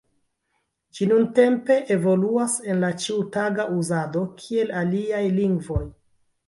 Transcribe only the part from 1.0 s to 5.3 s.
nuntempe evoluas en la ĉiutaga uzado kiel aliaj